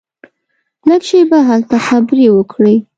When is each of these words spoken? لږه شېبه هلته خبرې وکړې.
لږه 0.87 1.05
شېبه 1.07 1.39
هلته 1.49 1.75
خبرې 1.87 2.27
وکړې. 2.31 2.75